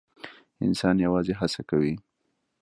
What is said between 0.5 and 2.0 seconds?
انسان یوازې هڅه کوي